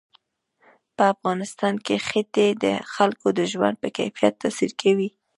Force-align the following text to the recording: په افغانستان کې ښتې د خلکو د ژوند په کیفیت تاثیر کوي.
په 0.95 1.03
افغانستان 1.13 1.75
کې 1.85 1.95
ښتې 2.07 2.47
د 2.63 2.65
خلکو 2.93 3.27
د 3.37 3.39
ژوند 3.51 3.75
په 3.81 3.87
کیفیت 3.97 4.33
تاثیر 4.43 4.71
کوي. 4.81 5.09